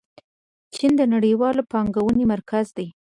چین 0.73 0.91
د 0.97 1.01
نړیوالې 1.13 1.63
پانګونې 1.71 2.23
مرکز 2.33 2.67
دی. 2.77 2.87